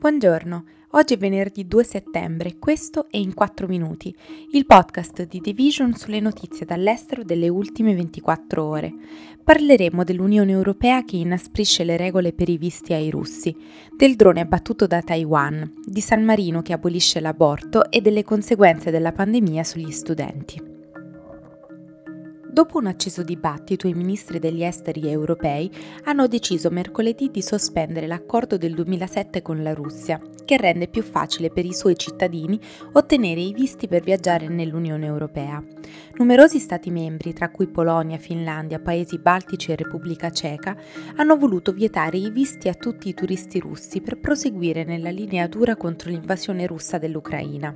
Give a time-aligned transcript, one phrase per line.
[0.00, 4.14] Buongiorno, oggi è venerdì 2 settembre, questo è In 4 Minuti,
[4.52, 8.94] il podcast di Division sulle notizie dall'estero delle ultime 24 ore.
[9.42, 13.52] Parleremo dell'Unione Europea che inasprisce le regole per i visti ai russi,
[13.92, 19.10] del drone abbattuto da Taiwan, di San Marino che abolisce l'aborto e delle conseguenze della
[19.10, 20.77] pandemia sugli studenti.
[22.58, 25.70] Dopo un acceso dibattito, i ministri degli esteri europei
[26.06, 31.50] hanno deciso mercoledì di sospendere l'accordo del 2007 con la Russia, che rende più facile
[31.50, 32.58] per i suoi cittadini
[32.94, 35.62] ottenere i visti per viaggiare nell'Unione Europea.
[36.14, 40.76] Numerosi Stati membri, tra cui Polonia, Finlandia, Paesi Baltici e Repubblica Ceca,
[41.14, 45.76] hanno voluto vietare i visti a tutti i turisti russi per proseguire nella linea dura
[45.76, 47.72] contro l'invasione russa dell'Ucraina.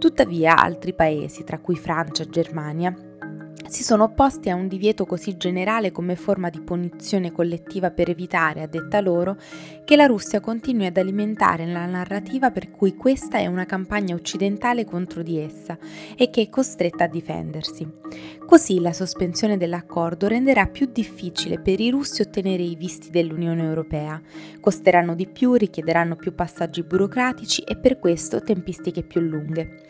[0.00, 2.92] Tuttavia altri paesi, tra cui Francia e Germania,
[3.68, 8.62] si sono opposti a un divieto così generale come forma di punizione collettiva per evitare,
[8.62, 9.36] a detta loro,
[9.84, 14.84] che la Russia continui ad alimentare la narrativa per cui questa è una campagna occidentale
[14.84, 15.78] contro di essa
[16.16, 17.88] e che è costretta a difendersi.
[18.50, 24.20] Così la sospensione dell'accordo renderà più difficile per i russi ottenere i visti dell'Unione Europea,
[24.58, 29.82] costeranno di più, richiederanno più passaggi burocratici e per questo tempistiche più lunghe.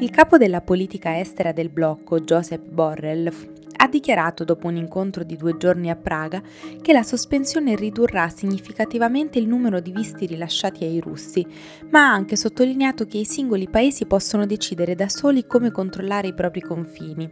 [0.00, 3.32] Il capo della politica estera del blocco, Joseph Borrell,
[3.80, 6.42] ha dichiarato dopo un incontro di due giorni a Praga
[6.82, 11.46] che la sospensione ridurrà significativamente il numero di visti rilasciati ai russi,
[11.90, 16.34] ma ha anche sottolineato che i singoli paesi possono decidere da soli come controllare i
[16.34, 17.30] propri confini.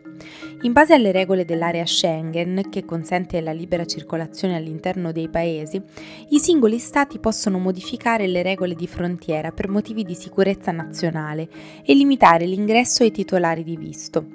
[0.62, 5.82] In base alle regole dell'area Schengen, che consente la libera circolazione all'interno dei paesi,
[6.28, 11.48] i singoli stati possono modificare le regole di frontiera per motivi di sicurezza nazionale
[11.84, 14.26] e limitare l'ingresso ai titolari di visto.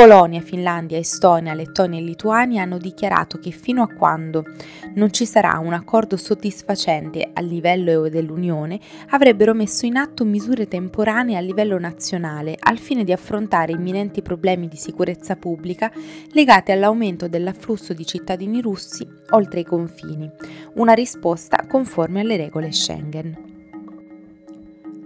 [0.00, 4.46] Polonia, Finlandia, Estonia, Lettonia e Lituania hanno dichiarato che fino a quando
[4.94, 11.36] non ci sarà un accordo soddisfacente a livello dell'Unione avrebbero messo in atto misure temporanee
[11.36, 15.92] a livello nazionale al fine di affrontare imminenti problemi di sicurezza pubblica
[16.32, 20.30] legati all'aumento dell'afflusso di cittadini russi oltre i confini,
[20.76, 23.49] una risposta conforme alle regole Schengen.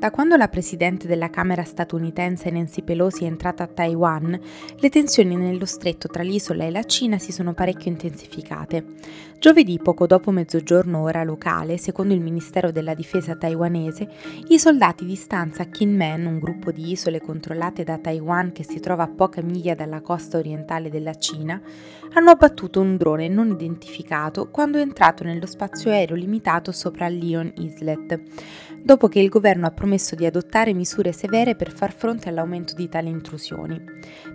[0.04, 4.38] Da quando la presidente della Camera statunitense Nancy Pelosi è entrata a Taiwan,
[4.76, 8.84] le tensioni nello stretto tra l'isola e la Cina si sono parecchio intensificate.
[9.38, 14.08] Giovedì, poco dopo mezzogiorno ora locale, secondo il Ministero della Difesa taiwanese,
[14.48, 19.04] i soldati di stanza Kinmen, un gruppo di isole controllate da Taiwan che si trova
[19.04, 21.60] a poche miglia dalla costa orientale della Cina,
[22.12, 27.52] hanno abbattuto un drone non identificato quando è entrato nello spazio aereo limitato sopra Leon
[27.56, 28.20] Islet,
[28.82, 32.88] dopo che il governo ha promesso di adottare misure severe per far fronte all'aumento di
[32.88, 33.80] tali intrusioni.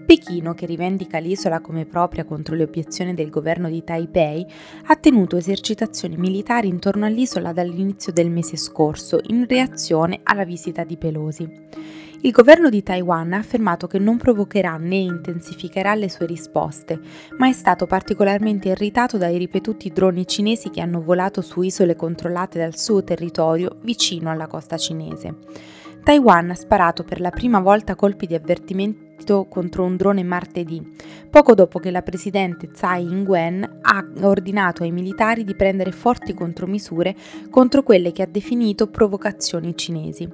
[0.06, 4.46] Pechino, che rivendica l'isola come propria contro le obiezioni del governo di Taipei,
[4.86, 10.98] ha tenuto esercitazioni militari intorno all'isola dall'inizio del mese scorso in reazione alla visita di
[10.98, 11.68] Pelosi.
[12.22, 17.00] Il governo di Taiwan ha affermato che non provocherà né intensificherà le sue risposte,
[17.38, 22.60] ma è stato particolarmente irritato dai ripetuti droni cinesi che hanno volato su isole controllate
[22.60, 25.34] dal suo territorio vicino alla costa cinese.
[26.04, 29.09] Taiwan ha sparato per la prima volta colpi di avvertimento
[29.48, 30.96] contro un drone martedì,
[31.30, 37.16] poco dopo che la presidente Tsai Ing-wen ha ordinato ai militari di prendere forti contromisure
[37.50, 40.28] contro quelle che ha definito provocazioni cinesi.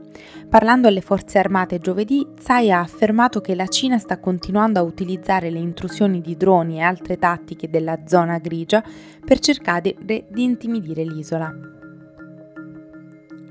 [0.50, 5.50] Parlando alle forze armate giovedì, Tsai ha affermato che la Cina sta continuando a utilizzare
[5.50, 8.84] le intrusioni di droni e altre tattiche della zona grigia
[9.24, 11.75] per cercare di intimidire l'isola.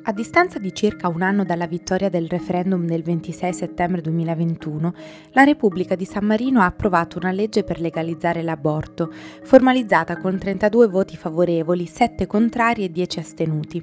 [0.06, 4.92] A distanza di circa un anno dalla vittoria del referendum del 26 settembre 2021,
[5.30, 9.10] la Repubblica di San Marino ha approvato una legge per legalizzare l'aborto,
[9.44, 13.82] formalizzata con 32 voti favorevoli, 7 contrari e 10 astenuti.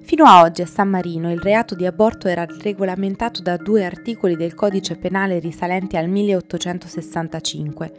[0.00, 4.34] Fino a oggi a San Marino il reato di aborto era regolamentato da due articoli
[4.34, 7.92] del codice penale risalenti al 1865,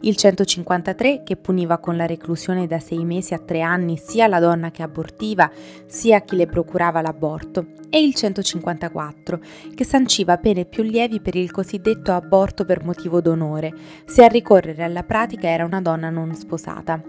[0.00, 4.40] il 153 che puniva con la reclusione da 6 mesi a 3 anni sia la
[4.40, 5.50] donna che abortiva
[5.84, 9.40] sia chi le procurava l'aborto aborto e il 154,
[9.74, 14.84] che sanciva pene più lievi per il cosiddetto aborto per motivo d'onore, se a ricorrere
[14.84, 17.02] alla pratica era una donna non sposata.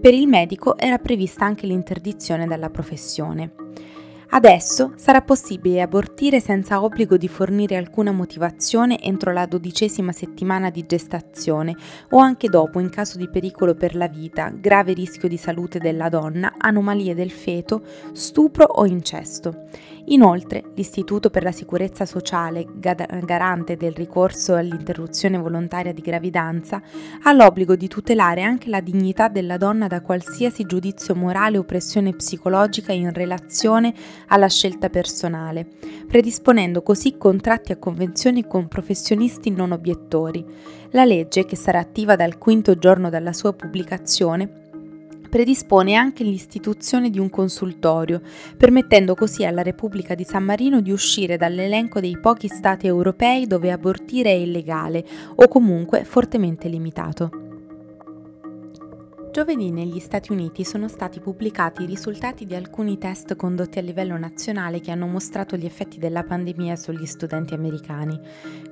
[0.00, 3.54] Per il medico era prevista anche l'interdizione dalla professione.
[4.34, 10.84] Adesso sarà possibile abortire senza obbligo di fornire alcuna motivazione entro la dodicesima settimana di
[10.88, 11.76] gestazione
[12.10, 16.08] o anche dopo in caso di pericolo per la vita, grave rischio di salute della
[16.08, 19.66] donna, anomalie del feto, stupro o incesto.
[20.08, 26.82] Inoltre, l'Istituto per la Sicurezza Sociale, garante del ricorso all'interruzione volontaria di gravidanza,
[27.22, 32.12] ha l'obbligo di tutelare anche la dignità della donna da qualsiasi giudizio morale o pressione
[32.12, 33.94] psicologica in relazione
[34.28, 35.66] alla scelta personale,
[36.06, 40.44] predisponendo così contratti a convenzioni con professionisti non obiettori.
[40.90, 44.62] La legge, che sarà attiva dal quinto giorno dalla sua pubblicazione,
[45.34, 48.20] predispone anche l'istituzione di un consultorio,
[48.56, 53.72] permettendo così alla Repubblica di San Marino di uscire dall'elenco dei pochi stati europei dove
[53.72, 55.04] abortire è illegale
[55.34, 57.53] o comunque fortemente limitato.
[59.34, 64.16] Giovedì negli Stati Uniti sono stati pubblicati i risultati di alcuni test condotti a livello
[64.16, 68.16] nazionale che hanno mostrato gli effetti della pandemia sugli studenti americani.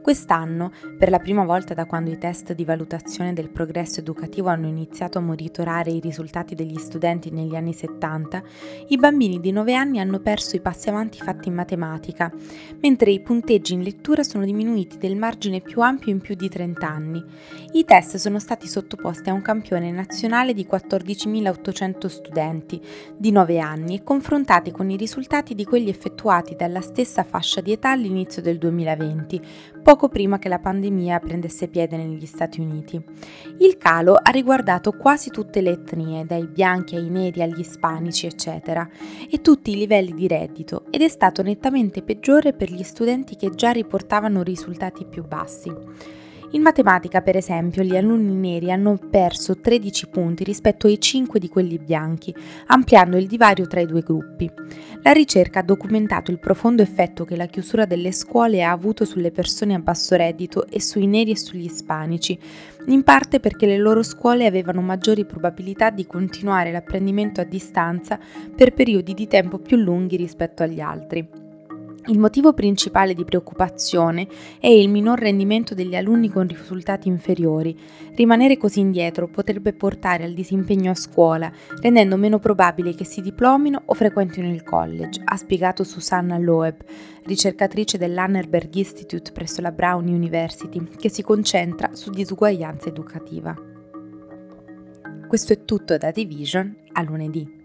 [0.00, 4.68] Quest'anno, per la prima volta da quando i test di valutazione del progresso educativo hanno
[4.68, 8.42] iniziato a monitorare i risultati degli studenti negli anni 70,
[8.86, 12.32] i bambini di 9 anni hanno perso i passi avanti fatti in matematica,
[12.80, 16.88] mentre i punteggi in lettura sono diminuiti del margine più ampio in più di 30
[16.88, 17.24] anni.
[17.72, 22.80] I test sono stati sottoposti a un campione nazionale totale di 14.800 studenti
[23.16, 27.72] di 9 anni e confrontati con i risultati di quelli effettuati dalla stessa fascia di
[27.72, 29.40] età all'inizio del 2020,
[29.82, 33.02] poco prima che la pandemia prendesse piede negli Stati Uniti.
[33.58, 38.88] Il calo ha riguardato quasi tutte le etnie, dai bianchi ai neri agli ispanici, eccetera,
[39.30, 43.50] e tutti i livelli di reddito ed è stato nettamente peggiore per gli studenti che
[43.50, 46.30] già riportavano risultati più bassi.
[46.54, 51.48] In matematica, per esempio, gli alunni neri hanno perso 13 punti rispetto ai 5 di
[51.48, 52.34] quelli bianchi,
[52.66, 54.50] ampliando il divario tra i due gruppi.
[55.02, 59.30] La ricerca ha documentato il profondo effetto che la chiusura delle scuole ha avuto sulle
[59.30, 62.38] persone a basso reddito e sui neri e sugli ispanici,
[62.88, 68.18] in parte perché le loro scuole avevano maggiori probabilità di continuare l'apprendimento a distanza
[68.54, 71.41] per periodi di tempo più lunghi rispetto agli altri.
[72.06, 74.26] Il motivo principale di preoccupazione
[74.58, 77.78] è il minor rendimento degli alunni con risultati inferiori.
[78.16, 81.50] Rimanere così indietro potrebbe portare al disimpegno a scuola,
[81.80, 86.82] rendendo meno probabile che si diplomino o frequentino il college, ha spiegato Susanna Loeb,
[87.22, 93.54] ricercatrice dell'Annerberg Institute presso la Brown University, che si concentra su disuguaglianza educativa.
[95.28, 97.61] Questo è tutto da Division, a lunedì.